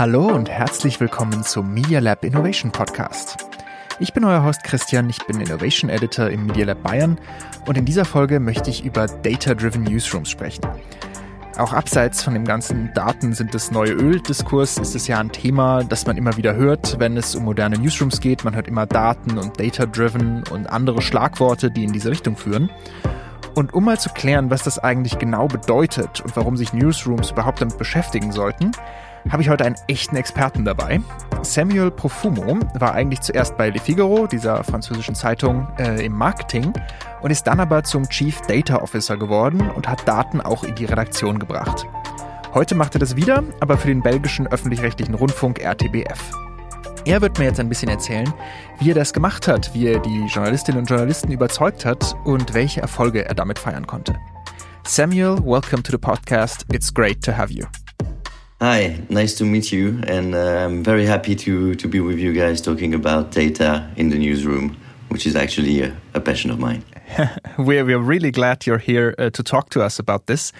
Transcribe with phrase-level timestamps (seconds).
[0.00, 3.36] Hallo und herzlich willkommen zum Media Lab Innovation Podcast.
[3.98, 7.18] Ich bin euer Host Christian, ich bin Innovation Editor im Media Lab Bayern
[7.66, 10.64] und in dieser Folge möchte ich über Data-Driven Newsrooms sprechen.
[11.58, 15.84] Auch abseits von dem ganzen Daten sind das neue Öl-Diskurs ist es ja ein Thema,
[15.84, 18.42] das man immer wieder hört, wenn es um moderne Newsrooms geht.
[18.42, 22.70] Man hört immer Daten und Data-Driven und andere Schlagworte, die in diese Richtung führen.
[23.54, 27.60] Und um mal zu klären, was das eigentlich genau bedeutet und warum sich Newsrooms überhaupt
[27.60, 28.72] damit beschäftigen sollten,
[29.28, 31.00] habe ich heute einen echten Experten dabei.
[31.42, 36.72] Samuel Profumo war eigentlich zuerst bei Le Figaro, dieser französischen Zeitung, äh, im Marketing
[37.20, 40.86] und ist dann aber zum Chief Data Officer geworden und hat Daten auch in die
[40.86, 41.86] Redaktion gebracht.
[42.54, 46.49] Heute macht er das wieder, aber für den belgischen öffentlich-rechtlichen Rundfunk RTBF.
[47.06, 48.30] Er wird mir jetzt ein bisschen erzählen,
[48.78, 52.82] wie er das gemacht hat, wie er die Journalistinnen und Journalisten überzeugt hat und welche
[52.82, 54.16] Erfolge er damit feiern konnte.
[54.84, 56.66] Samuel, welcome to the podcast.
[56.72, 57.64] It's great to have you.
[58.60, 62.34] Hi, nice to meet you, and uh, I'm very happy to, to be with you
[62.34, 64.76] guys talking about data in the newsroom,
[65.08, 66.84] which is actually a, a passion of mine.
[67.58, 70.52] we're, we're really glad you're here uh, to talk to us about this.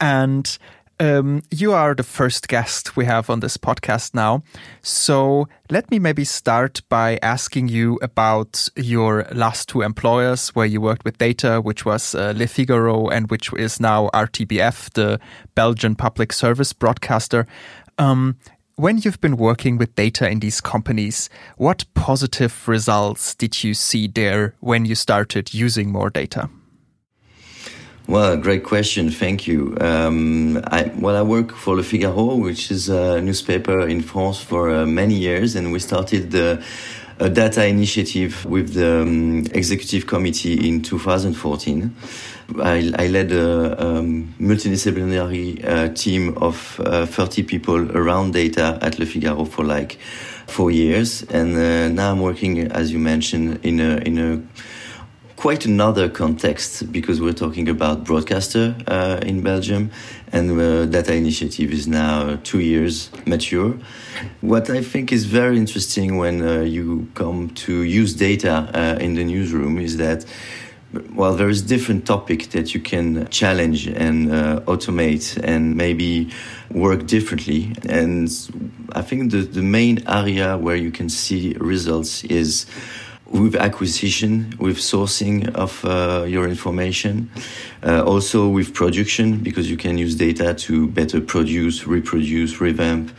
[0.00, 0.58] And
[1.00, 4.42] um, you are the first guest we have on this podcast now.
[4.82, 10.80] So let me maybe start by asking you about your last two employers where you
[10.80, 15.18] worked with data, which was uh, Le Figaro and which is now RTBF, the
[15.54, 17.46] Belgian public service broadcaster.
[17.98, 18.36] Um,
[18.76, 24.08] when you've been working with data in these companies, what positive results did you see
[24.08, 26.50] there when you started using more data?
[28.06, 29.10] Well, great question.
[29.10, 29.76] Thank you.
[29.80, 34.68] Um, I, well, I work for Le Figaro, which is a newspaper in France for
[34.70, 36.62] uh, many years, and we started the
[37.20, 41.94] a data initiative with the um, executive committee in 2014.
[42.60, 48.98] I, I led a um, multidisciplinary uh, team of uh, 30 people around data at
[48.98, 49.98] Le Figaro for like
[50.46, 54.42] four years, and uh, now I'm working, as you mentioned, in a in a
[55.44, 59.90] quite another context because we're talking about broadcaster uh, in Belgium,
[60.32, 63.74] and uh, Data Initiative is now two years mature.
[64.40, 69.16] What I think is very interesting when uh, you come to use data uh, in
[69.16, 70.24] the newsroom is that
[71.12, 76.30] well, there is different topic that you can challenge and uh, automate and maybe
[76.70, 77.74] work differently.
[77.86, 78.30] And
[78.92, 82.64] I think the, the main area where you can see results is
[83.34, 87.28] with acquisition, with sourcing of uh, your information,
[87.82, 93.10] uh, also with production, because you can use data to better produce, reproduce, revamp.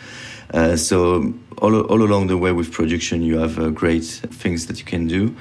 [0.53, 4.79] Uh, so all, all along the way with production, you have uh, great things that
[4.79, 5.35] you can do.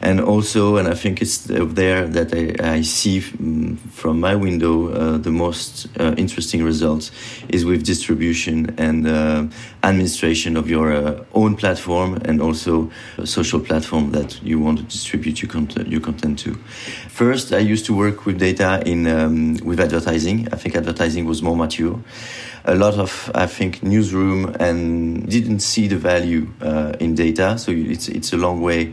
[0.00, 5.18] And also, and I think it's there that I, I see from my window uh,
[5.18, 7.10] the most uh, interesting results
[7.48, 9.46] is with distribution and uh,
[9.82, 14.84] administration of your uh, own platform and also a social platform that you want to
[14.84, 16.54] distribute your content, your content to.
[17.08, 20.46] First, I used to work with data in um, with advertising.
[20.52, 21.98] I think advertising was more mature
[22.68, 27.58] a lot of I think newsroom and didn't see the value uh, in data.
[27.58, 28.92] So it's it's a long way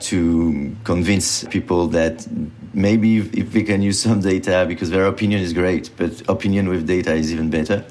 [0.00, 2.26] to convince people that
[2.72, 6.86] maybe if we can use some data because their opinion is great, but opinion with
[6.86, 7.84] data is even better.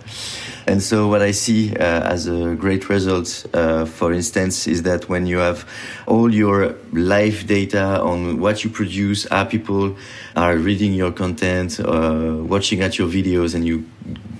[0.67, 5.07] And so what I see uh, as a great result, uh, for instance, is that
[5.07, 5.69] when you have
[6.07, 9.95] all your live data on what you produce, how people
[10.35, 13.85] are reading your content, uh, watching at your videos, and you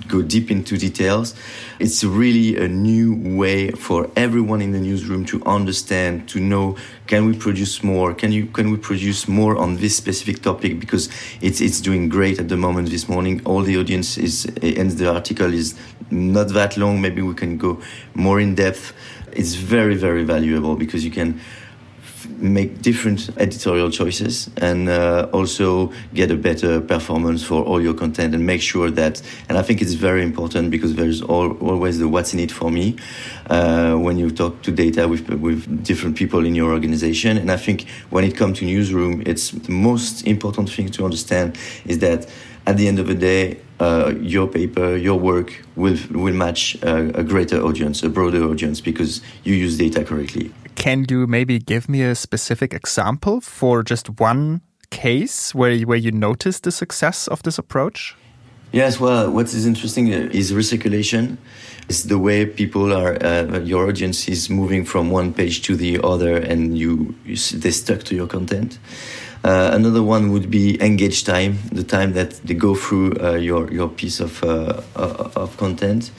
[0.08, 1.34] go deep into details.
[1.78, 6.76] It's really a new way for everyone in the newsroom to understand, to know,
[7.06, 8.14] can we produce more?
[8.14, 10.80] Can you, can we produce more on this specific topic?
[10.80, 11.08] Because
[11.40, 13.42] it's, it's doing great at the moment this morning.
[13.44, 15.74] All the audience is, and the article is
[16.10, 17.00] not that long.
[17.00, 17.80] Maybe we can go
[18.14, 18.92] more in depth.
[19.32, 21.40] It's very, very valuable because you can
[22.38, 28.34] make different editorial choices and uh, also get a better performance for all your content
[28.34, 32.08] and make sure that and i think it's very important because there's all, always the
[32.08, 32.96] what's in it for me
[33.50, 37.56] uh, when you talk to data with, with different people in your organization and i
[37.56, 41.56] think when it comes to newsroom it's the most important thing to understand
[41.86, 42.28] is that
[42.66, 47.10] at the end of the day uh, your paper, your work will will match uh,
[47.14, 50.50] a greater audience, a broader audience, because you use data correctly.
[50.74, 55.98] Can you maybe give me a specific example for just one case where you, where
[55.98, 58.14] you noticed the success of this approach?
[58.72, 61.38] Yes, well, what is interesting is recirculation.
[61.88, 66.00] It's the way people are, uh, your audience is moving from one page to the
[66.02, 68.78] other, and you, you they stuck to your content.
[69.46, 73.70] Uh, another one would be engage time, the time that they go through uh, your
[73.70, 74.82] your piece of uh,
[75.36, 76.10] of content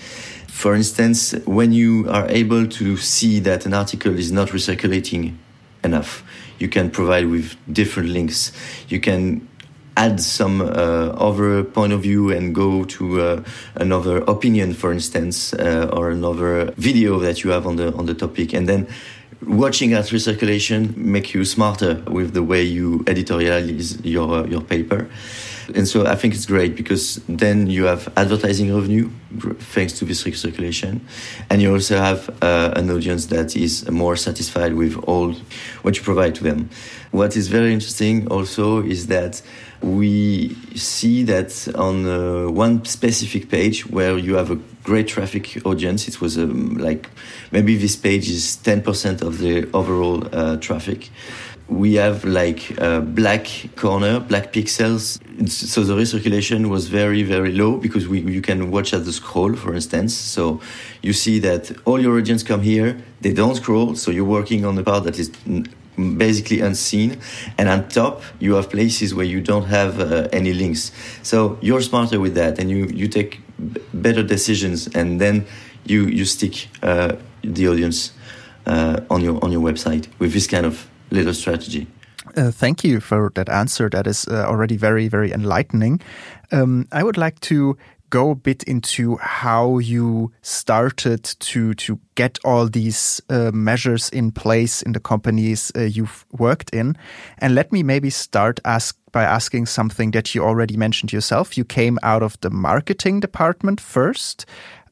[0.57, 5.35] For instance, when you are able to see that an article is not recirculating
[5.83, 6.23] enough,
[6.57, 8.51] you can provide with different links.
[8.89, 9.47] You can
[9.95, 13.43] add some uh, other point of view and go to uh,
[13.75, 18.15] another opinion, for instance, uh, or another video that you have on the on the
[18.15, 18.87] topic, and then
[19.45, 25.09] watching that recirculation make you smarter with the way you editorialize your your paper.
[25.75, 29.09] And so I think it's great because then you have advertising revenue
[29.59, 31.01] thanks to this recirculation,
[31.49, 35.33] and you also have uh, an audience that is more satisfied with all
[35.81, 36.69] what you provide to them.
[37.11, 39.41] What is very interesting also is that
[39.81, 46.07] we see that on uh, one specific page where you have a great traffic audience,
[46.07, 47.09] it was um, like
[47.51, 51.09] maybe this page is 10% of the overall uh, traffic.
[51.67, 55.19] We have like a black corner, black pixels.
[55.49, 59.53] So the recirculation was very, very low because we, you can watch at the scroll,
[59.55, 60.13] for instance.
[60.13, 60.61] So
[61.01, 63.95] you see that all your audience come here, they don't scroll.
[63.95, 65.29] So you're working on the part that is
[65.97, 67.19] basically unseen.
[67.57, 70.91] And on top, you have places where you don't have uh, any links.
[71.23, 73.41] So you're smarter with that, and you you take
[73.93, 75.45] better decisions, and then
[75.85, 78.11] you you stick uh, the audience
[78.65, 81.87] uh, on your on your website with this kind of little strategy.
[82.35, 83.89] Uh, thank you for that answer.
[83.89, 86.01] That is uh, already very, very enlightening.
[86.51, 87.77] Um, I would like to
[88.09, 94.31] go a bit into how you started to to get all these uh, measures in
[94.31, 96.97] place in the companies uh, you've worked in,
[97.39, 101.57] and let me maybe start ask by asking something that you already mentioned yourself.
[101.57, 104.45] You came out of the marketing department first.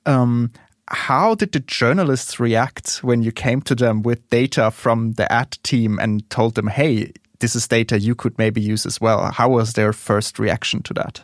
[0.05, 0.51] Um,
[0.87, 5.57] how did the journalists react when you came to them with data from the ad
[5.63, 9.31] team and told them, "Hey, this is data you could maybe use as well"?
[9.31, 11.23] How was their first reaction to that?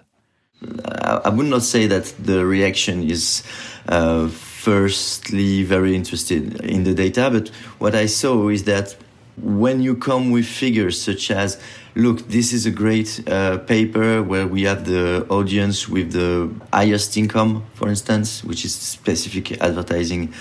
[0.63, 3.43] I would not say that the reaction is
[3.87, 7.49] uh, firstly very interested in the data, but
[7.79, 8.95] what I saw is that
[9.41, 11.59] when you come with figures such as,
[11.95, 17.17] look, this is a great uh, paper where we have the audience with the highest
[17.17, 20.31] income, for instance, which is specific advertising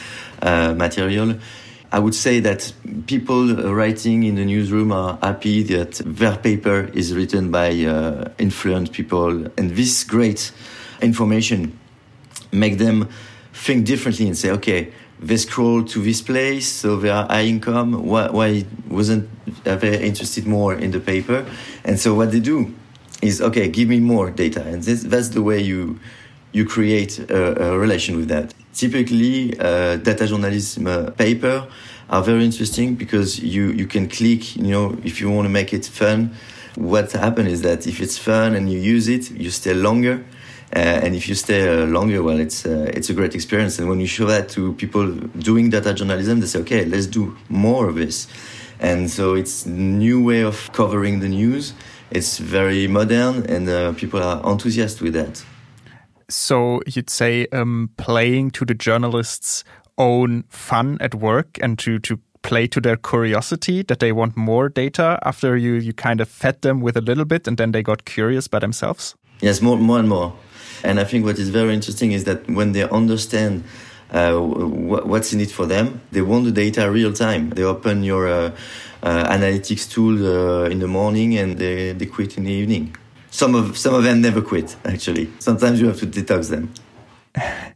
[0.42, 1.36] uh, material
[1.92, 2.72] I would say that
[3.06, 8.92] people writing in the newsroom are happy that their paper is written by uh, influent
[8.92, 10.52] people, and this great
[11.02, 11.76] information
[12.52, 13.08] make them
[13.52, 18.06] think differently and say, okay, they scroll to this place, so they are high income.
[18.06, 19.28] Why, why wasn't
[19.64, 21.44] they interested more in the paper?
[21.84, 22.72] And so what they do
[23.20, 25.98] is, okay, give me more data, and this, that's the way you
[26.52, 28.54] you create a, a relation with that.
[28.72, 31.66] Typically, uh, data journalism uh, paper
[32.08, 35.72] are very interesting because you, you can click, you know, if you want to make
[35.72, 36.34] it fun.
[36.76, 40.24] What happens is that if it's fun and you use it, you stay longer.
[40.74, 43.80] Uh, and if you stay uh, longer, well, it's uh, it's a great experience.
[43.80, 47.36] And when you show that to people doing data journalism, they say, "Okay, let's do
[47.48, 48.28] more of this."
[48.78, 51.74] And so it's new way of covering the news.
[52.12, 55.44] It's very modern, and uh, people are enthusiastic with that.
[56.30, 59.64] So you'd say um, playing to the journalists'
[59.98, 64.70] own fun at work and to to play to their curiosity that they want more
[64.70, 67.82] data after you you kind of fed them with a little bit and then they
[67.82, 69.14] got curious by themselves.
[69.40, 70.32] Yes, more more and more.
[70.82, 73.64] And I think what is very interesting is that when they understand
[74.12, 77.50] uh, what's in it for them, they want the data real time.
[77.50, 78.50] They open your uh,
[79.02, 82.96] uh, analytics tool uh, in the morning and they, they quit in the evening.
[83.30, 84.76] Some of some of them never quit.
[84.84, 86.72] Actually, sometimes you have to detox them.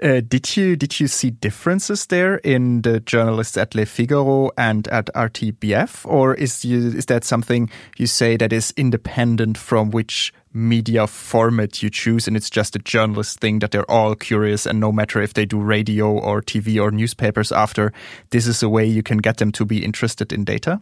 [0.00, 4.86] Uh, did you did you see differences there in the journalists at Le Figaro and
[4.88, 10.32] at RTBF, or is you, is that something you say that is independent from which
[10.52, 14.78] media format you choose, and it's just a journalist thing that they're all curious, and
[14.78, 17.92] no matter if they do radio or TV or newspapers after,
[18.30, 20.80] this is a way you can get them to be interested in data.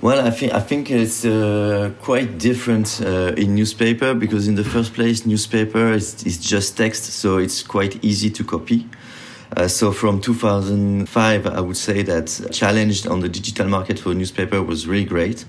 [0.00, 4.62] Well, I think I think it's uh, quite different uh, in newspaper because in the
[4.62, 8.86] first place, newspaper is, is just text, so it's quite easy to copy.
[9.56, 14.62] Uh, so from 2005, I would say that challenge on the digital market for newspaper
[14.62, 15.44] was really great,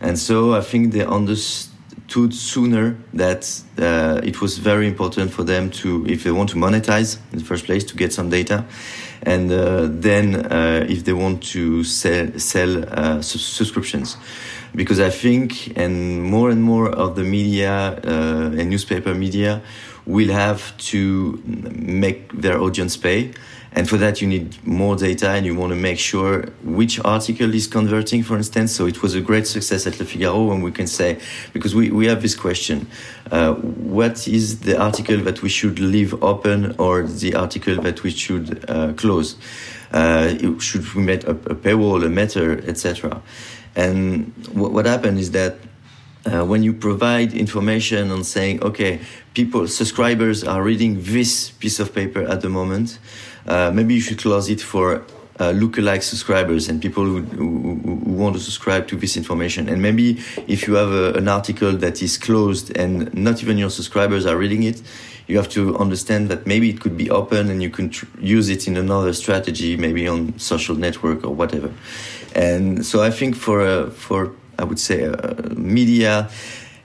[0.00, 5.68] and so I think they understood sooner that uh, it was very important for them
[5.70, 8.64] to, if they want to monetize in the first place, to get some data,
[9.22, 14.16] and uh, then uh, if they want to sell sell uh, su subscriptions,
[14.74, 19.62] because I think, and more and more of the media uh, and newspaper media
[20.06, 23.32] will have to make their audience pay.
[23.72, 27.54] And for that, you need more data and you want to make sure which article
[27.54, 28.74] is converting, for instance.
[28.74, 31.20] So it was a great success at Le Figaro when we can say,
[31.52, 32.88] because we, we have this question
[33.30, 38.10] uh, what is the article that we should leave open or the article that we
[38.10, 39.36] should uh, close?
[39.92, 43.22] Uh, should we make a, a paywall, a meta, etc.?
[43.76, 45.58] And what, what happened is that
[46.26, 49.00] uh, when you provide information on saying, okay,
[49.34, 52.98] people, subscribers are reading this piece of paper at the moment,
[53.46, 55.02] uh, maybe you should close it for
[55.40, 59.68] uh, lookalike subscribers and people who, who, who, want to subscribe to this information.
[59.70, 63.70] And maybe if you have a, an article that is closed and not even your
[63.70, 64.82] subscribers are reading it,
[65.26, 68.50] you have to understand that maybe it could be open and you can tr- use
[68.50, 71.72] it in another strategy, maybe on social network or whatever.
[72.34, 76.28] And so I think for uh, for I would say uh, media,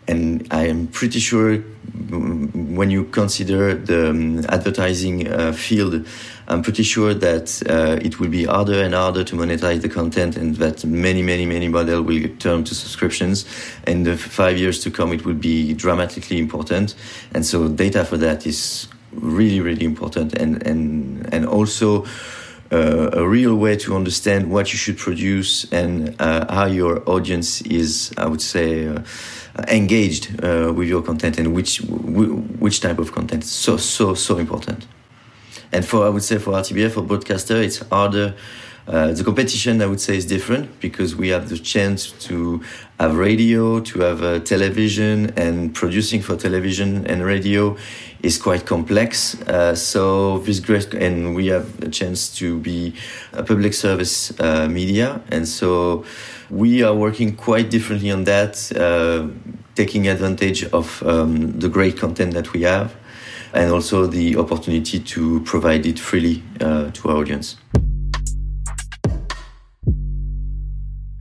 [0.08, 6.06] and I am pretty sure when you consider the um, advertising uh, field,
[6.48, 10.38] I'm pretty sure that uh, it will be harder and harder to monetize the content,
[10.38, 13.46] and that many, many, many models will turn to subscriptions.
[13.88, 16.96] In the five years to come, it will be dramatically important,
[17.34, 22.06] and so data for that is really, really important, and and and also.
[22.72, 27.62] Uh, a real way to understand what you should produce and uh, how your audience
[27.62, 29.04] is, I would say, uh,
[29.68, 31.82] engaged uh, with your content and which
[32.60, 33.46] which type of content.
[33.46, 34.88] So so so important.
[35.72, 38.36] And for I would say for RTBF for broadcaster, it's harder.
[38.88, 42.62] Uh, the competition, I would say, is different because we have the chance to
[43.00, 47.78] have radio, to have uh, television, and producing for television and radio
[48.22, 49.42] is quite complex.
[49.42, 52.94] Uh, so this great, and we have a chance to be
[53.34, 56.06] a public service uh, media, and so
[56.52, 59.28] we are working quite differently on that, uh,
[59.74, 62.96] taking advantage of um, the great content that we have
[63.56, 67.56] and also the opportunity to provide it freely uh, to our audience.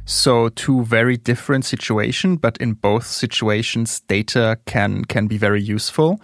[0.05, 6.21] So two very different situations, but in both situations, data can can be very useful.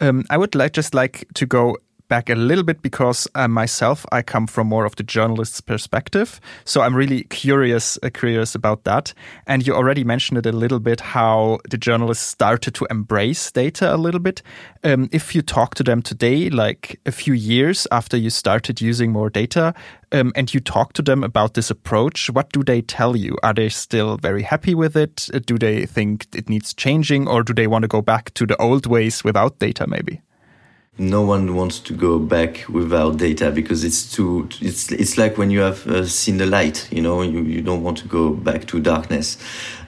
[0.00, 1.76] Um, I would like just like to go
[2.12, 6.42] back a little bit because uh, myself, I come from more of the journalist's perspective.
[6.66, 9.14] So I'm really curious, uh, curious about that.
[9.46, 13.94] And you already mentioned it a little bit how the journalists started to embrace data
[13.94, 14.42] a little bit.
[14.84, 19.10] Um, if you talk to them today, like a few years after you started using
[19.10, 19.72] more data,
[20.12, 23.38] um, and you talk to them about this approach, what do they tell you?
[23.42, 25.30] Are they still very happy with it?
[25.46, 28.56] Do they think it needs changing, or do they want to go back to the
[28.58, 30.20] old ways without data, maybe?
[30.98, 35.50] No one wants to go back without data because it's too it's it's like when
[35.50, 38.66] you have uh, seen the light you know you, you don't want to go back
[38.66, 39.38] to darkness.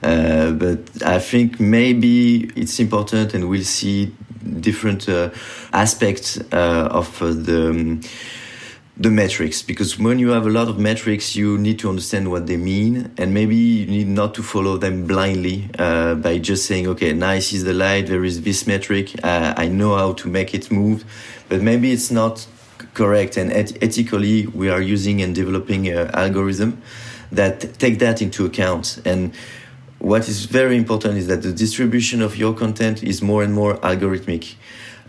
[0.01, 4.11] Uh, but i think maybe it's important and we'll see
[4.59, 5.29] different uh,
[5.73, 8.01] aspects uh, of uh, the um,
[8.97, 12.47] the metrics because when you have a lot of metrics you need to understand what
[12.47, 16.87] they mean and maybe you need not to follow them blindly uh, by just saying
[16.87, 20.53] okay nice is the light there is this metric uh, i know how to make
[20.53, 21.03] it move.
[21.49, 22.47] But maybe it's not
[22.93, 26.81] correct and et- ethically we are using and developing an algorithm
[27.31, 29.01] that take that into account.
[29.05, 29.33] And
[29.99, 33.77] what is very important is that the distribution of your content is more and more
[33.77, 34.55] algorithmic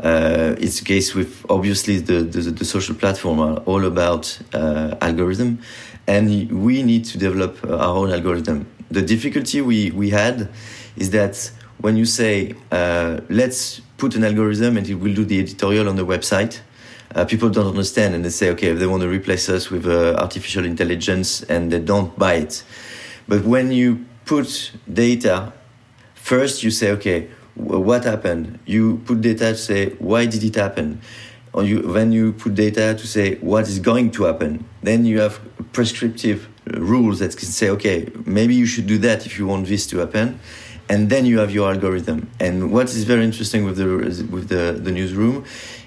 [0.03, 4.95] uh, it's the case with obviously the, the, the social platform are all about uh,
[5.01, 5.59] algorithm,
[6.07, 8.67] and we need to develop our own algorithm.
[8.91, 10.49] The difficulty we, we had
[10.97, 11.51] is that
[11.81, 15.97] when you say uh, let's put an algorithm and it will do the editorial on
[15.97, 16.61] the website,
[17.15, 19.87] uh, people don't understand and they say okay if they want to replace us with
[19.87, 22.63] uh, artificial intelligence and they don't buy it.
[23.29, 25.53] But when you put data,
[26.15, 28.59] first you say okay what happened.
[28.67, 31.01] You put data to say why did it happen,
[31.53, 34.65] or you then you put data to say what is going to happen.
[34.83, 35.41] Then you have
[35.73, 39.87] prescriptive rules that can say okay maybe you should do that if you want this
[39.89, 40.39] to happen,
[40.89, 42.31] and then you have your algorithm.
[42.41, 43.87] And what is very interesting with the
[44.31, 45.45] with the, the newsroom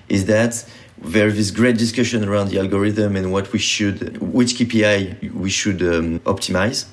[0.07, 0.65] is that
[1.01, 5.49] there is this great discussion around the algorithm and what we should, which KPI we
[5.49, 6.85] should um, optimize.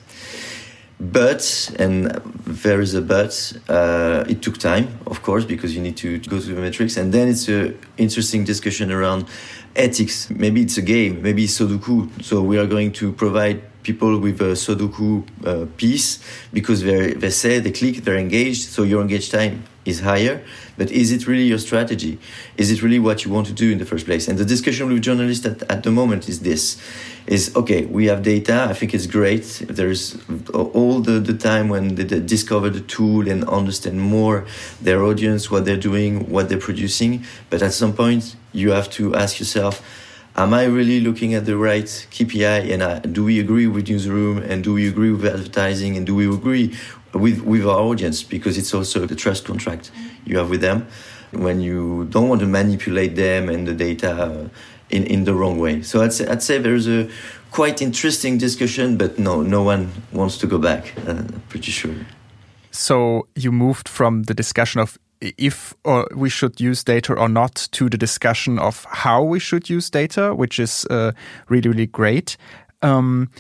[0.98, 2.06] But, and
[2.46, 6.40] there is a but, uh, it took time, of course, because you need to, go
[6.40, 6.96] through the metrics.
[6.96, 9.26] And then it's an interesting discussion around
[9.74, 10.30] ethics.
[10.30, 12.24] Maybe it's a game, maybe it's Sudoku.
[12.24, 16.18] So we are going to provide people with a Sudoku uh, piece
[16.52, 20.44] because they they say, they click, they're engaged, so your engaged time is higher,
[20.76, 22.18] but is it really your strategy?
[22.56, 24.28] Is it really what you want to do in the first place?
[24.28, 26.80] And the discussion with journalists at, at the moment is this
[27.26, 29.62] is okay, we have data, I think it's great.
[29.68, 30.16] There's
[30.52, 34.46] all the, the time when they, they discover the tool and understand more
[34.80, 37.24] their audience, what they're doing, what they're producing.
[37.50, 39.82] But at some point, you have to ask yourself,
[40.36, 42.72] am I really looking at the right KPI?
[42.72, 44.38] And uh, do we agree with newsroom?
[44.38, 45.96] And do we agree with advertising?
[45.96, 46.76] And do we agree
[47.18, 48.23] with, with our audience?
[48.23, 49.90] Because it's also the trust contract
[50.25, 50.87] you have with them
[51.32, 54.50] when you don't want to manipulate them and the data
[54.90, 55.82] in, in the wrong way.
[55.82, 57.08] So I'd say, I'd say there's a
[57.50, 60.94] quite interesting discussion, but no, no one wants to go back.
[61.06, 61.94] Uh, pretty sure.
[62.70, 64.99] So you moved from the discussion of
[65.38, 69.70] if or we should use data or not to the discussion of how we should
[69.70, 71.12] use data, which is uh,
[71.49, 72.37] really, really great.
[72.82, 73.30] Um,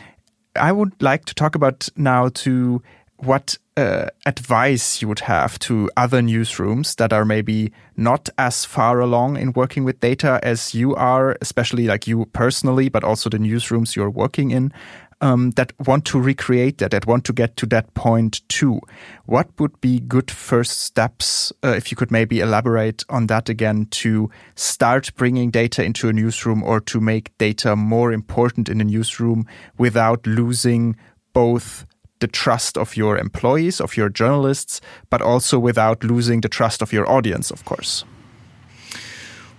[0.58, 2.82] I would like to talk about now to
[3.18, 9.00] what uh, advice you would have to other newsrooms that are maybe not as far
[9.00, 13.38] along in working with data as you are, especially like you personally, but also the
[13.38, 14.72] newsrooms you're working in
[15.20, 18.80] um, that want to recreate that, that want to get to that point too.
[19.24, 23.86] What would be good first steps, uh, if you could maybe elaborate on that again,
[23.92, 28.84] to start bringing data into a newsroom or to make data more important in a
[28.84, 29.46] newsroom
[29.78, 30.96] without losing
[31.32, 31.86] both
[32.20, 34.80] the trust of your employees, of your journalists,
[35.10, 38.04] but also without losing the trust of your audience, of course?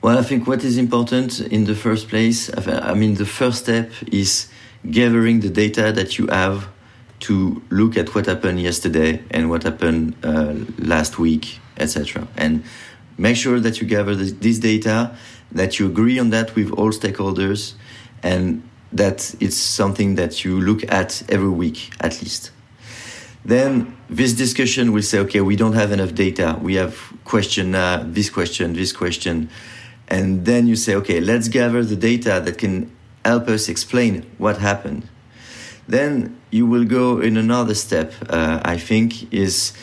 [0.02, 3.92] Well, I think what is important in the first place, I mean, the first step
[4.12, 4.48] is
[4.90, 6.68] gathering the data that you have
[7.20, 12.28] to look at what happened yesterday and what happened uh, last week, etc.
[12.38, 12.64] And
[13.18, 15.16] make sure that you gather this, this, data,
[15.52, 17.74] that you agree on that with all stakeholders,
[18.22, 22.52] and that it's something that you look at every week at least.
[23.44, 26.60] Then this discussion will say, okay, we don't have enough data.
[26.62, 29.50] We have question uh, this question, this question,
[30.08, 32.92] and then you say, okay, let's gather the data that can
[33.24, 35.08] help us explain what happened.
[35.88, 39.74] Then you will go in another step, uh, I think, is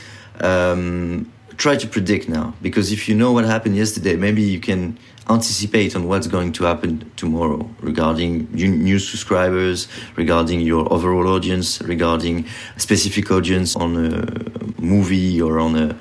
[0.40, 2.54] um, try to predict now.
[2.62, 6.64] Because if you know what happened yesterday, maybe you can anticipate on what's going to
[6.64, 12.46] happen tomorrow regarding new subscribers, regarding your overall audience, regarding
[12.76, 15.96] specific audience on a movie or on a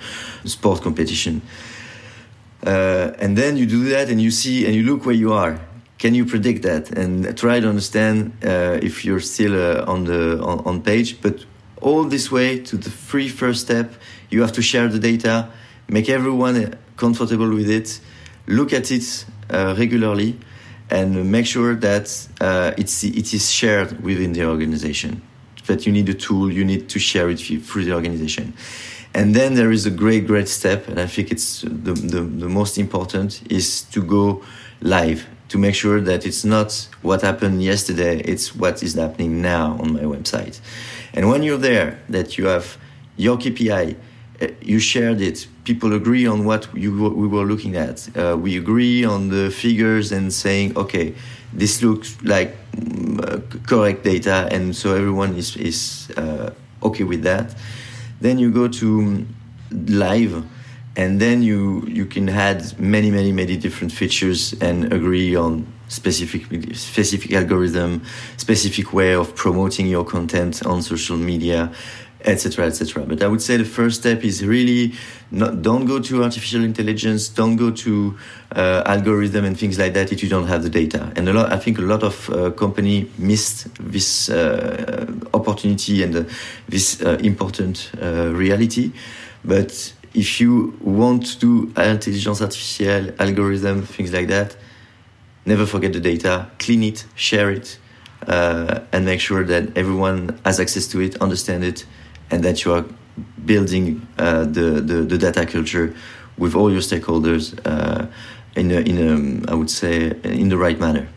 [0.47, 1.41] sport competition.
[2.65, 5.59] Uh, and then you do that and you see and you look where you are
[6.03, 10.37] can you predict that and try to understand uh, if you're still uh, on the
[10.43, 11.45] on, on, page but
[11.83, 13.93] all this way to the free first step.
[14.29, 15.49] You have to share the data
[15.87, 17.99] make everyone comfortable with it
[18.47, 20.37] look at it uh, regularly
[20.89, 25.21] and make sure that uh, it's it is shared within the organization.
[25.67, 28.53] That you need a tool you need to share it through the organization.
[29.13, 32.49] And then there is a great great step and i think it's the, the, the
[32.49, 34.41] most important is to go
[34.81, 39.77] live to make sure that it's not what happened yesterday, it's what is happening now
[39.79, 40.59] on my website.
[41.13, 42.77] And when you're there, that you have
[43.17, 43.95] your KPI,
[44.41, 48.09] uh, you shared it, people agree on what you, we were looking at.
[48.17, 51.13] Uh, we agree on the figures and saying, okay,
[51.53, 52.55] this looks like
[53.19, 57.55] uh, correct data, and so everyone is, is uh, okay with that.
[58.21, 59.25] Then you go to
[59.71, 60.43] live
[60.95, 66.43] and then you you can add many many many different features and agree on specific
[66.75, 68.01] specific algorithm
[68.37, 71.71] specific way of promoting your content on social media
[72.25, 74.93] etc etc but i would say the first step is really
[75.31, 78.17] not, don't go to artificial intelligence don't go to
[78.55, 81.11] uh, algorithm and things like that if you don't have the data.
[81.15, 86.15] And a lot i think a lot of uh, company missed this uh, opportunity and
[86.15, 86.23] uh,
[86.69, 88.91] this uh, important uh, reality.
[89.43, 94.55] But if you want to do intelligence artificielle, algorithm, things like that,
[95.45, 97.77] never forget the data, clean it, share it,
[98.27, 101.85] uh, and make sure that everyone has access to it, understand it,
[102.31, 102.85] and that you are
[103.45, 105.93] building uh, the, the, the data culture
[106.37, 108.07] with all your stakeholders uh,
[108.55, 111.07] in a, in a, I would say in the right manner,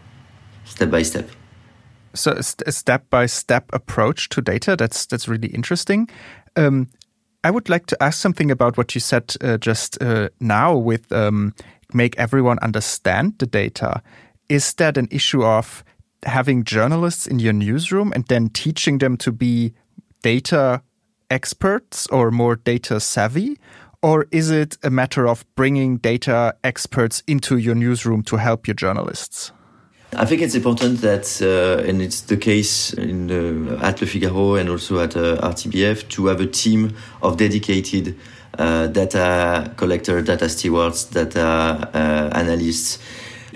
[0.65, 1.31] step by step.
[2.15, 4.75] So a step by step approach to data.
[4.75, 6.09] That's that's really interesting.
[6.57, 6.89] Um,
[7.45, 11.12] I would like to ask something about what you said uh, just uh, now with
[11.12, 11.55] um,
[11.92, 14.03] make everyone understand the data.
[14.49, 15.85] Is that an issue of
[16.25, 19.72] having journalists in your newsroom and then teaching them to be
[20.22, 20.83] data
[21.31, 23.59] experts or more data savvy?
[24.03, 28.75] Or is it a matter of bringing data experts into your newsroom to help your
[28.75, 29.53] journalists?
[30.12, 33.31] I think it's important that, uh, and it's the case in
[33.83, 38.16] at Le Figaro and also at uh, RTBF, to have a team of dedicated
[38.57, 42.99] data collector, data stewards, data uh, analysts,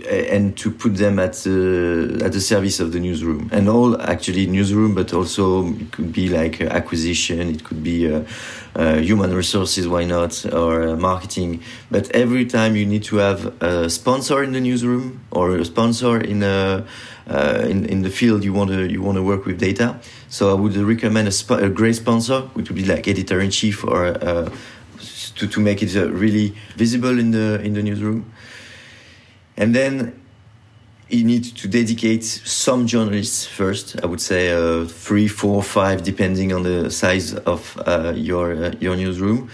[0.08, 3.48] and to put them at the at the service of the newsroom.
[3.52, 8.24] And all actually newsroom but also it could be like acquisition it could be uh,
[8.74, 11.62] uh, human resources why not or uh, marketing.
[11.90, 16.20] But every time you need to have a sponsor in the newsroom or a sponsor
[16.20, 16.86] in a
[17.28, 19.98] uh, in, in the field you want to you want to work with data.
[20.28, 23.84] So I would recommend a, a great sponsor which would be like editor in chief
[23.84, 24.50] or uh,
[25.40, 28.24] to, to make it uh, really visible in the in the newsroom
[29.56, 30.20] and then
[31.10, 34.00] you need to dedicate some journalists first.
[34.02, 38.72] I would say uh, three, four, five, depending on the size of uh, your uh,
[38.80, 39.50] your newsroom.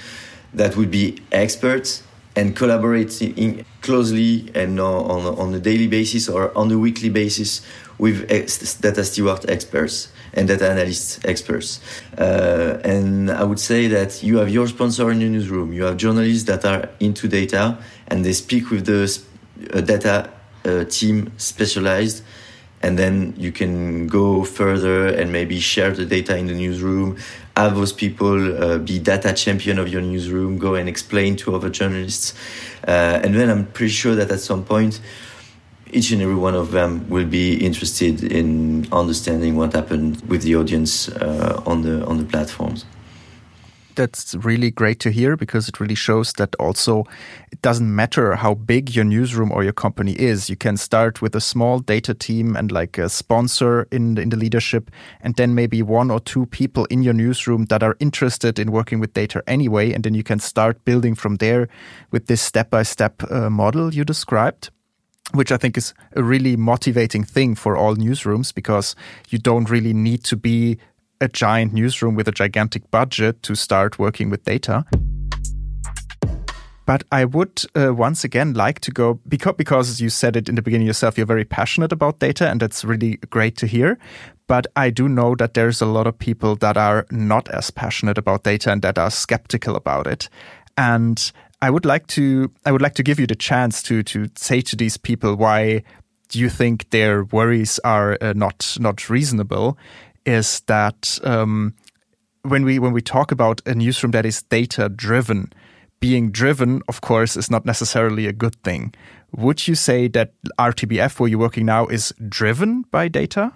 [0.54, 2.02] That would be experts
[2.36, 7.62] and collaborating closely and on, on a daily basis or on a weekly basis
[7.98, 11.80] with data steward experts and data analyst experts.
[12.18, 15.72] Uh, and I would say that you have your sponsor in your newsroom.
[15.72, 19.18] You have journalists that are into data and they speak with the
[19.72, 20.30] a data
[20.64, 22.22] uh, team specialized
[22.82, 27.16] and then you can go further and maybe share the data in the newsroom.
[27.56, 31.70] Have those people uh, be data champion of your newsroom go and explain to other
[31.70, 32.34] journalists.
[32.86, 35.00] Uh, and then i'm pretty sure that at some point
[35.92, 40.54] each and every one of them will be interested in understanding what happened with the
[40.54, 42.84] audience uh, on the on the platforms
[43.96, 47.04] that's really great to hear because it really shows that also
[47.50, 50.48] it doesn't matter how big your newsroom or your company is.
[50.48, 54.28] You can start with a small data team and like a sponsor in the, in
[54.28, 58.58] the leadership, and then maybe one or two people in your newsroom that are interested
[58.58, 59.92] in working with data anyway.
[59.92, 61.68] And then you can start building from there
[62.10, 64.70] with this step by step model you described
[65.32, 68.94] which I think is a really motivating thing for all newsrooms because
[69.28, 70.78] you don't really need to be
[71.20, 74.84] a giant newsroom with a gigantic budget to start working with data.
[76.86, 80.54] But I would uh, once again like to go because because you said it in
[80.54, 81.18] the beginning yourself.
[81.18, 83.98] You're very passionate about data, and that's really great to hear.
[84.46, 88.18] But I do know that there's a lot of people that are not as passionate
[88.18, 90.28] about data and that are skeptical about it.
[90.78, 94.28] And I would like to I would like to give you the chance to to
[94.36, 95.82] say to these people why
[96.28, 99.76] do you think their worries are uh, not not reasonable
[100.26, 101.74] is that um,
[102.42, 105.52] when we when we talk about a newsroom that is data driven,
[106.00, 108.92] being driven, of course, is not necessarily a good thing.
[109.36, 113.52] Would you say that RTBF, where you're working now, is driven by data?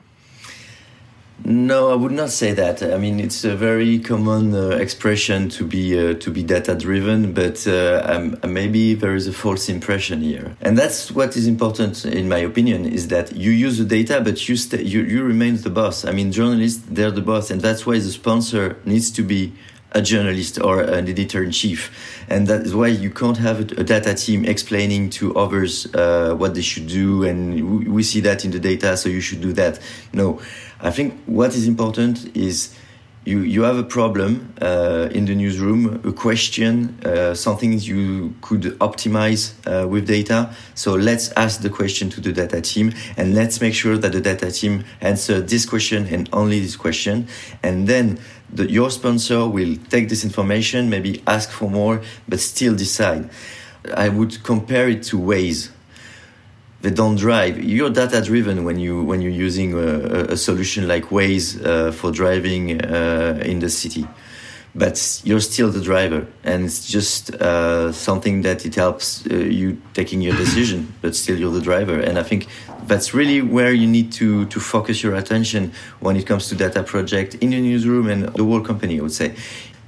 [1.45, 2.83] No, I would not say that.
[2.83, 7.33] I mean, it's a very common uh, expression to be uh, to be data driven,
[7.33, 12.05] but uh, um, maybe there is a false impression here, and that's what is important,
[12.05, 15.57] in my opinion, is that you use the data, but you stay, you you remain
[15.57, 16.05] the boss.
[16.05, 19.53] I mean, journalists they're the boss, and that's why the sponsor needs to be
[19.93, 21.91] a journalist or an editor in chief,
[22.29, 26.55] and that is why you can't have a, data team explaining to others uh, what
[26.55, 29.79] they should do, and we see that in the data, so you should do that.
[30.13, 30.41] No
[30.83, 32.75] I think what is important is
[33.27, 38.63] you, you have a problem uh, in the newsroom, a question, uh, something you could
[38.79, 40.55] optimize uh, with data.
[40.75, 44.23] So let's ask the question to the data team and let's make sure that the
[44.23, 47.29] data team answer this question and only this question.
[47.63, 48.19] And then
[48.53, 53.31] the, your sponsor will take this information, maybe ask for more, but still decide.
[53.95, 55.71] I would compare it to Waze
[56.83, 57.63] they don't drive.
[57.63, 62.11] You're data driven when you when you're using a, a solution like Waze uh, for
[62.11, 64.07] driving uh, in the city,
[64.75, 69.81] but you're still the driver, and it's just uh, something that it helps uh, you
[69.95, 71.99] taking your decision, but still you're the driver.
[71.99, 72.47] And I think
[72.87, 76.83] that's really where you need to to focus your attention when it comes to data
[76.83, 78.99] project in your newsroom and the whole company.
[78.99, 79.35] I would say,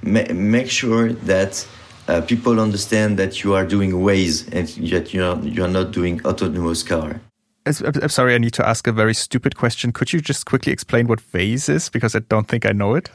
[0.01, 1.65] Ma make sure that
[2.07, 5.91] uh, people understand that you are doing Waze and yet you are, you are not
[5.91, 7.21] doing autonomous car.
[7.65, 9.93] I'm sorry, I need to ask a very stupid question.
[9.93, 11.87] Could you just quickly explain what Waze is?
[11.87, 13.09] Because I don't think I know it.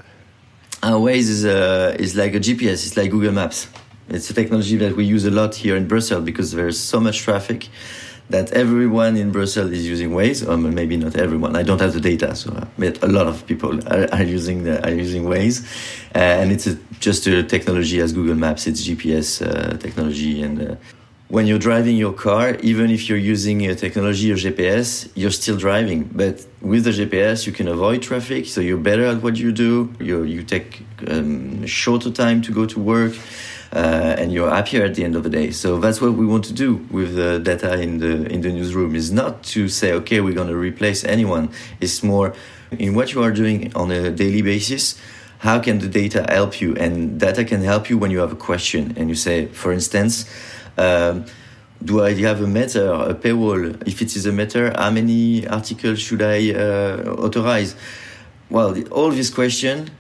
[0.81, 3.69] Uh, Waze is, uh, is like a GPS, it's like Google Maps.
[4.09, 7.19] It's a technology that we use a lot here in Brussels because there's so much
[7.19, 7.69] traffic
[8.31, 11.57] that everyone in Brussels is using Waze, or maybe not everyone.
[11.57, 14.85] I don't have the data, so but a lot of people are, are using the,
[14.87, 15.65] are using Waze,
[16.15, 18.67] uh, and it's a, just a technology as Google Maps.
[18.67, 20.77] It's GPS uh, technology, and uh,
[21.29, 25.59] when you're driving your car, even if you're using a technology or GPS, you're still
[25.59, 26.05] driving.
[26.05, 29.93] But with the GPS, you can avoid traffic, so you're better at what you do.
[30.01, 33.13] You you take um, shorter time to go to work
[33.73, 35.51] uh, and you're happier at the end of the day.
[35.51, 38.95] So that's what we want to do with the data in the in the newsroom.
[38.95, 41.51] Is not to say okay, we're going to replace anyone.
[41.81, 42.33] It's more
[42.71, 44.97] in what you are doing on a daily basis.
[45.39, 46.75] how can the data help you?
[46.77, 50.25] And data can help you when you have a question and you say, for instance,
[50.79, 51.25] um,
[51.83, 53.87] do I have a matter, a paywall?
[53.87, 57.77] If it is a matter, how many articles should I uh, authorize?
[58.51, 59.91] Well, all these questions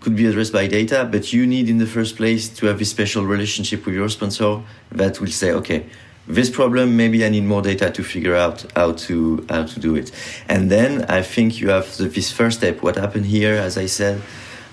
[0.00, 2.84] could be addressed by data, but you need in the first place to have a
[2.84, 4.60] special relationship with your sponsor
[4.92, 5.86] that will say, okay,
[6.26, 9.94] this problem, maybe I need more data to figure out how to how to do
[9.94, 10.10] it.
[10.48, 12.82] And then I think you have the, this first step.
[12.82, 14.22] What happened here, as I said,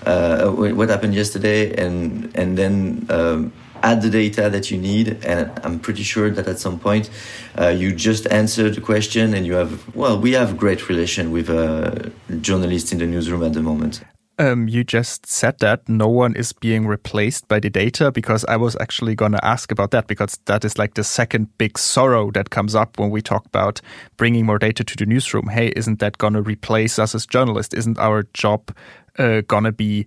[0.06, 3.06] uh, what happened yesterday, and and then.
[3.08, 7.10] Um, add the data that you need, and I'm pretty sure that at some point
[7.58, 11.48] uh, you just answer the question, and you have well, we have great relation with
[11.48, 14.02] a journalist in the newsroom at the moment.
[14.38, 18.56] Um, you just said that no one is being replaced by the data because I
[18.56, 22.30] was actually going to ask about that because that is like the second big sorrow
[22.32, 23.80] that comes up when we talk about
[24.16, 25.48] bringing more data to the newsroom.
[25.48, 27.74] Hey, isn't that going to replace us as journalists?
[27.74, 28.74] Isn't our job
[29.18, 30.06] uh, going to be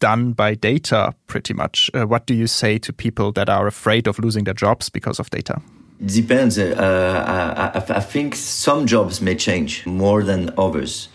[0.00, 1.90] done by data pretty much?
[1.94, 5.18] Uh, what do you say to people that are afraid of losing their jobs because
[5.18, 5.60] of data?
[6.04, 6.58] Depends.
[6.58, 11.08] Uh, I, I, think some jobs may change more than others.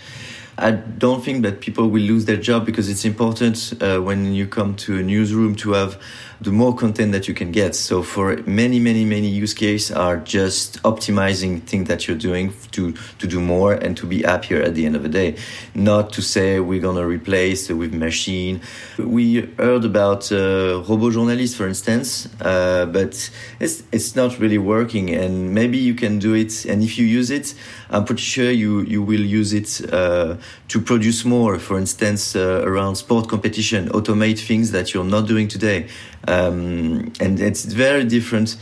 [0.58, 4.48] I don't think that people will lose their job because it's important uh, when you
[4.48, 6.02] come to a newsroom to have
[6.41, 7.75] the more content that you can get.
[7.75, 12.93] So for many, many, many use cases are just optimizing things that you're doing to,
[12.93, 15.36] to do more and to be happier at the end of the day.
[15.75, 18.62] Not to say we're going to replace with machine.
[18.97, 25.10] We heard about uh, robo journalists, for instance, uh, but it's, it's not really working.
[25.10, 26.65] And maybe you can do it.
[26.65, 27.54] And if you use it,
[27.89, 30.38] I'm pretty sure you, you will use it uh,
[30.70, 31.60] to produce more.
[31.60, 35.88] For instance, uh, around sport competition, automate things that you're not doing today.
[36.28, 38.56] Um, and it's very different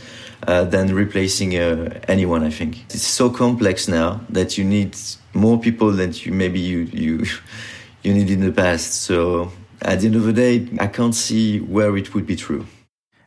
[0.46, 2.42] uh, than replacing uh, anyone.
[2.42, 4.96] I think it's so complex now that you need
[5.34, 7.24] more people than you maybe you you
[8.02, 9.02] you need in the past.
[9.02, 12.66] So at the end of the day, I can't see where it would be true.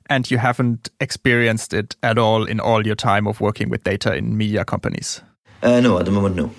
[0.09, 4.13] And you haven't experienced it at all in all your time of working with data
[4.13, 5.21] in media companies.
[5.63, 6.51] Uh, no, at the moment, no.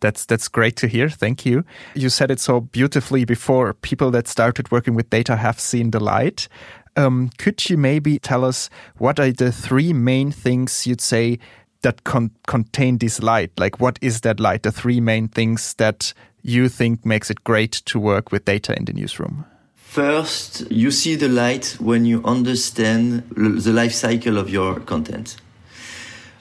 [0.00, 1.08] That's that's great to hear.
[1.08, 1.64] Thank you.
[1.94, 3.74] You said it so beautifully before.
[3.74, 6.48] People that started working with data have seen the light.
[6.96, 11.38] Um, could you maybe tell us what are the three main things you'd say
[11.82, 13.52] that con contain this light?
[13.56, 14.62] Like, what is that light?
[14.62, 18.84] The three main things that you think makes it great to work with data in
[18.84, 19.44] the newsroom?
[19.74, 25.36] First, you see the light when you understand the life cycle of your content.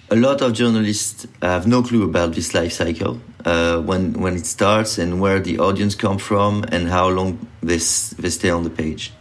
[0.09, 4.45] A lot of journalists have no clue about this life cycle, uh, when when it
[4.45, 7.29] starts and where the audience come from and how long
[7.61, 7.79] they,
[8.21, 9.13] they stay on the page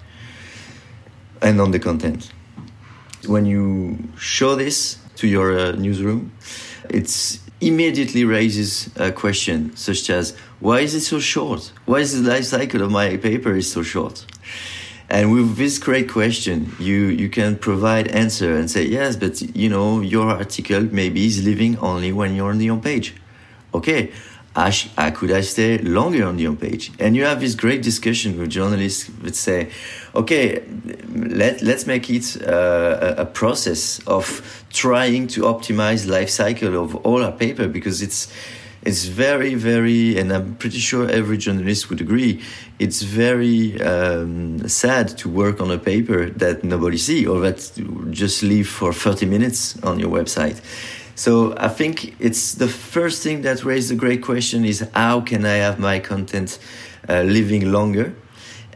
[1.40, 2.32] and on the content.
[3.26, 6.32] When you show this to your uh, newsroom,
[6.90, 7.08] it
[7.60, 11.72] immediately raises a question such as, why is it so short?
[11.86, 14.26] Why is the life cycle of my paper is so short?
[15.08, 19.68] And with this great question, you, you can provide answer and say, yes, but you
[19.68, 23.14] know, your article maybe is living only when you're on the home page.
[23.76, 24.10] Okay,
[24.56, 26.90] I, sh- I could I stay longer on the home page?
[26.98, 29.70] And you have this great discussion with journalists that say,
[30.14, 30.62] okay,
[31.14, 36.96] let, let's make it uh, a, a process of trying to optimize life cycle of
[36.96, 38.32] all our paper because it's,
[38.82, 42.42] it's very, very, and I'm pretty sure every journalist would agree,
[42.78, 47.58] it's very um, sad to work on a paper that nobody see or that
[48.10, 50.62] just leave for 30 minutes on your website.
[51.16, 55.46] So I think it's the first thing that raised a great question is how can
[55.46, 56.58] I have my content
[57.08, 58.14] uh, living longer?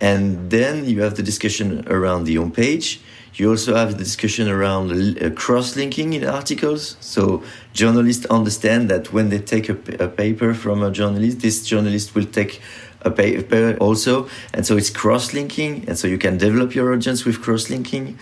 [0.00, 3.00] And then you have the discussion around the homepage.
[3.35, 6.96] You also have the discussion around uh, cross-linking in articles.
[7.00, 7.42] So
[7.74, 12.24] journalists understand that when they take a, a paper from a journalist, this journalist will
[12.24, 12.62] take
[13.03, 17.40] a paper also, and so it's cross-linking, and so you can develop your audience with
[17.40, 18.18] cross-linking.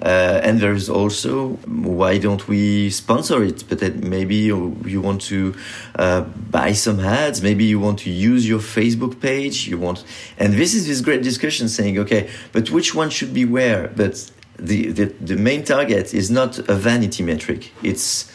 [0.00, 3.64] Uh, and there's also why don't we sponsor it?
[3.68, 5.54] But maybe you, you want to
[5.96, 7.42] uh, buy some ads.
[7.42, 9.68] Maybe you want to use your Facebook page.
[9.68, 10.04] You want,
[10.38, 13.88] and this is this great discussion saying, okay, but which one should be where?
[13.88, 17.72] But the, the, the main target is not a vanity metric.
[17.82, 18.32] It's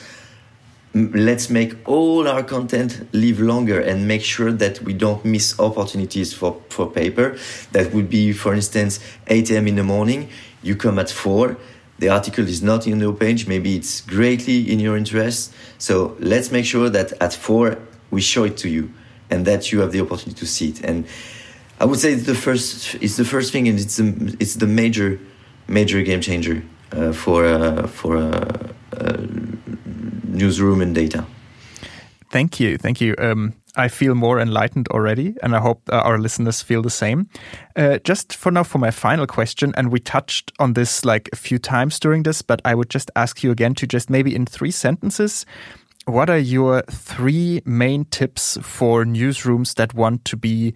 [0.93, 6.33] let's make all our content live longer and make sure that we don't miss opportunities
[6.33, 7.37] for, for paper.
[7.73, 9.67] That would be, for instance, 8 a.m.
[9.67, 10.29] in the morning
[10.61, 11.57] you come at four
[11.99, 15.53] the article is not in the page maybe it's greatly in your interest.
[15.77, 17.77] So let's make sure that at four
[18.09, 18.91] we show it to you
[19.29, 20.83] and that you have the opportunity to see it.
[20.83, 21.05] And
[21.81, 24.67] i would say it's the first it's the first thing and it's the, it's the
[24.67, 25.17] major
[25.67, 28.67] major game changer uh, for uh, for uh,
[28.97, 29.17] uh
[30.25, 31.25] newsroom and data.
[32.31, 33.15] Thank you, thank you.
[33.17, 37.29] Um, I feel more enlightened already, and I hope uh, our listeners feel the same.
[37.75, 41.35] Uh, just for now, for my final question, and we touched on this like a
[41.35, 44.45] few times during this, but I would just ask you again to just maybe in
[44.45, 45.45] three sentences,
[46.05, 50.73] what are your three main tips for newsrooms that want to be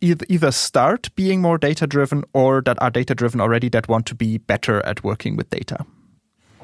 [0.00, 4.14] either start being more data driven or that are data driven already that want to
[4.14, 5.86] be better at working with data?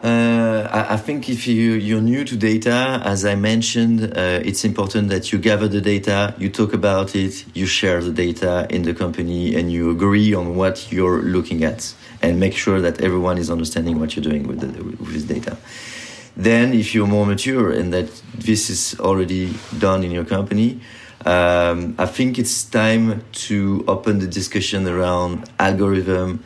[0.02, 5.10] Uh, I, think if you, you're new to data, as I mentioned, uh, it's important
[5.10, 8.94] that you gather the data, you talk about it, you share the data in the
[8.94, 13.50] company, and you agree on what you're looking at, and make sure that everyone is
[13.50, 15.58] understanding what you're doing with, the, with data.
[16.34, 20.80] Then, if you're more mature and that this is already done in your company,
[21.26, 26.42] um, I think it's time to open the discussion around algorithm,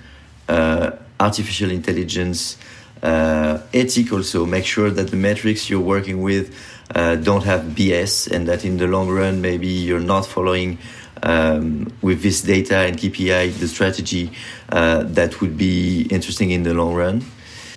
[0.48, 0.90] uh,
[1.20, 2.56] artificial intelligence,
[3.04, 4.46] uh, ethic also.
[4.46, 6.56] Make sure that the metrics you're working with
[6.94, 10.78] uh, don't have BS and that in the long run, maybe you're not following
[11.22, 14.32] um, with this data and KPI the strategy
[14.70, 17.24] uh, that would be interesting in the long run.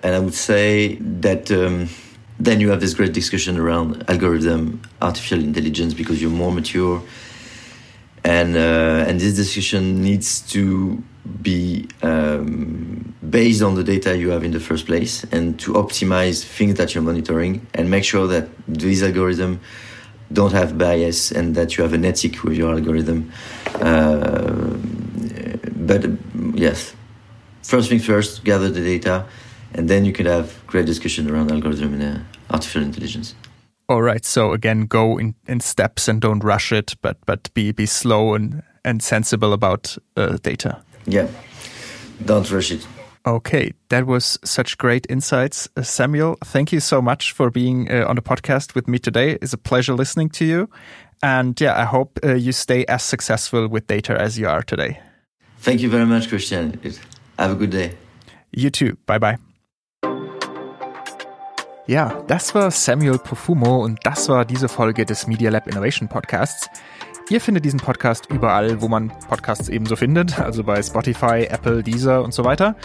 [0.03, 1.89] And I would say that um,
[2.39, 7.01] then you have this great discussion around algorithm, artificial intelligence, because you're more mature.
[8.23, 11.01] And, uh, and this discussion needs to
[11.41, 16.43] be um, based on the data you have in the first place and to optimize
[16.43, 19.59] things that you're monitoring and make sure that these algorithms
[20.31, 23.31] don't have bias and that you have an ethic with your algorithm.
[23.75, 24.75] Uh,
[25.75, 26.09] but uh,
[26.53, 26.93] yes,
[27.63, 29.25] first thing first, gather the data,
[29.73, 32.19] and then you can have great discussion around algorithm and uh,
[32.53, 33.35] artificial intelligence.
[33.89, 34.25] All right.
[34.25, 38.33] So again, go in, in steps and don't rush it, but but be be slow
[38.33, 40.81] and and sensible about uh, data.
[41.07, 41.27] Yeah,
[42.23, 42.85] don't rush it.
[43.25, 46.37] Okay, that was such great insights, uh, Samuel.
[46.45, 49.37] Thank you so much for being uh, on the podcast with me today.
[49.41, 50.69] It's a pleasure listening to you,
[51.21, 54.99] and yeah, I hope uh, you stay as successful with data as you are today.
[55.59, 56.79] Thank you very much, Christian.
[57.37, 57.97] Have a good day.
[58.51, 58.97] You too.
[59.05, 59.37] Bye bye.
[61.87, 66.69] Ja, das war Samuel Profumo und das war diese Folge des Media Lab Innovation Podcasts.
[67.29, 72.23] Ihr findet diesen Podcast überall, wo man Podcasts ebenso findet, also bei Spotify, Apple, Deezer
[72.23, 72.77] und so weiter.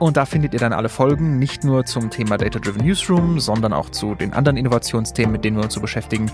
[0.00, 3.72] Und da findet ihr dann alle Folgen, nicht nur zum Thema Data Driven Newsroom, sondern
[3.72, 6.28] auch zu den anderen Innovationsthemen, mit denen wir uns so beschäftigen.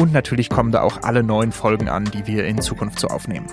[0.00, 3.46] Und natürlich kommen da auch alle neuen Folgen an, die wir in Zukunft so aufnehmen.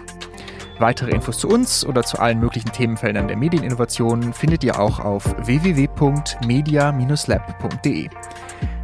[0.79, 5.25] Weitere Infos zu uns oder zu allen möglichen Themenfeldern der Medieninnovation findet ihr auch auf
[5.45, 8.09] www.media-lab.de.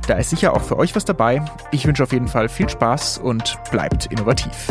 [0.10, 1.39] Da ist sicher auch für euch was dabei.
[1.69, 4.67] Ich wünsche auf jeden Fall viel Spaß und bleibt innovativ.